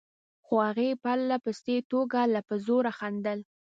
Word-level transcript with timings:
خو 0.45 0.55
هغې 0.67 0.89
په 0.93 0.99
پرله 1.03 1.37
پسې 1.45 1.75
توګه 1.91 2.19
لا 2.33 2.41
په 2.49 2.55
زوره 2.65 2.91
خندل. 2.99 3.39